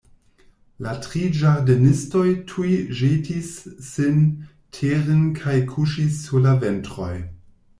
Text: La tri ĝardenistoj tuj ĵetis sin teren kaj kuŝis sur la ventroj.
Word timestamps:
La 0.83 0.93
tri 1.01 1.19
ĝardenistoj 1.41 2.23
tuj 2.51 2.71
ĵetis 3.01 3.51
sin 3.91 4.25
teren 4.79 5.23
kaj 5.43 5.59
kuŝis 5.75 6.17
sur 6.25 6.45
la 6.49 6.57
ventroj. 6.67 7.13